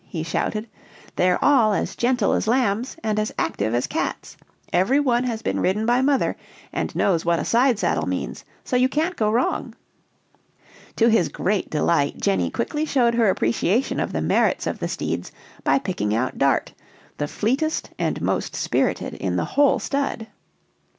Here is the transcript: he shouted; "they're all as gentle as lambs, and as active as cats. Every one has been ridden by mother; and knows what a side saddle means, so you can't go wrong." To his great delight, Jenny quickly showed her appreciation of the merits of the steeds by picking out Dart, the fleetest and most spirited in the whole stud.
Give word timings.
he 0.07 0.23
shouted; 0.23 0.67
"they're 1.15 1.37
all 1.45 1.73
as 1.73 1.95
gentle 1.95 2.33
as 2.33 2.47
lambs, 2.47 2.97
and 3.03 3.19
as 3.19 3.31
active 3.37 3.75
as 3.75 3.85
cats. 3.85 4.35
Every 4.73 4.99
one 4.99 5.25
has 5.25 5.43
been 5.43 5.59
ridden 5.59 5.85
by 5.85 6.01
mother; 6.01 6.35
and 6.73 6.95
knows 6.95 7.23
what 7.23 7.37
a 7.37 7.45
side 7.45 7.77
saddle 7.77 8.07
means, 8.07 8.43
so 8.63 8.75
you 8.75 8.89
can't 8.89 9.15
go 9.15 9.29
wrong." 9.31 9.75
To 10.95 11.07
his 11.07 11.29
great 11.29 11.69
delight, 11.69 12.17
Jenny 12.19 12.49
quickly 12.49 12.83
showed 12.83 13.13
her 13.13 13.29
appreciation 13.29 13.99
of 13.99 14.11
the 14.11 14.21
merits 14.23 14.65
of 14.65 14.79
the 14.79 14.87
steeds 14.87 15.31
by 15.63 15.77
picking 15.77 16.15
out 16.15 16.39
Dart, 16.39 16.73
the 17.19 17.27
fleetest 17.27 17.91
and 17.99 18.23
most 18.23 18.55
spirited 18.55 19.13
in 19.13 19.35
the 19.35 19.45
whole 19.53 19.77
stud. 19.77 20.25